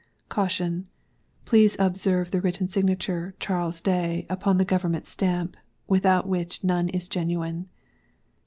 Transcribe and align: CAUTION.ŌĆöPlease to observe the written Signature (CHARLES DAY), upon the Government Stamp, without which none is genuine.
CAUTION.ŌĆöPlease 0.29 1.75
to 1.77 1.85
observe 1.85 2.31
the 2.31 2.41
written 2.41 2.65
Signature 2.67 3.35
(CHARLES 3.39 3.81
DAY), 3.81 4.25
upon 4.31 4.57
the 4.57 4.65
Government 4.65 5.07
Stamp, 5.07 5.55
without 5.87 6.27
which 6.27 6.63
none 6.63 6.89
is 6.89 7.07
genuine. 7.07 7.69